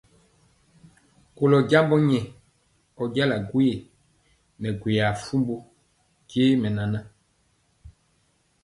[1.37, 2.21] Kolɔ jambɔ nyɛ,
[3.01, 3.85] ɔ jala gwoye yɛ
[4.61, 5.55] nɛ byanjaa fumbu
[6.29, 6.99] je mɛnana.